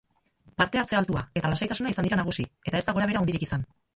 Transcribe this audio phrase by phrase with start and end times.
[0.61, 3.71] Parte-hartze altua eta lasaitasuna izan dira nagusi eta ez da gorabehera handirik izan.